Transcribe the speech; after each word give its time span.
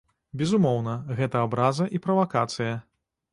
Безумоўна, 0.41 0.95
гэта 1.19 1.43
абраза 1.49 1.87
і 1.99 2.03
правакацыя. 2.07 2.73